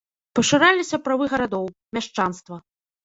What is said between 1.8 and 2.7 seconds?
мяшчанства.